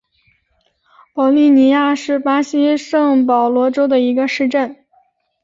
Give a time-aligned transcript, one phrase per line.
[1.13, 4.75] 保利尼亚是巴西圣保罗州的一个市镇。